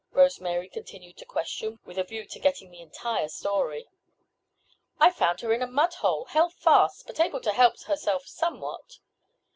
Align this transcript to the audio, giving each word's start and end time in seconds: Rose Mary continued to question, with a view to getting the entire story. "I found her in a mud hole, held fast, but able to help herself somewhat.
Rose 0.09 0.41
Mary 0.41 0.67
continued 0.67 1.17
to 1.17 1.25
question, 1.25 1.77
with 1.85 1.99
a 1.99 2.03
view 2.03 2.25
to 2.25 2.39
getting 2.39 2.71
the 2.71 2.81
entire 2.81 3.27
story. 3.29 3.87
"I 4.99 5.11
found 5.11 5.41
her 5.41 5.53
in 5.53 5.61
a 5.61 5.67
mud 5.67 5.93
hole, 5.93 6.25
held 6.25 6.53
fast, 6.55 7.05
but 7.05 7.19
able 7.19 7.39
to 7.41 7.51
help 7.51 7.79
herself 7.83 8.25
somewhat. 8.25 8.97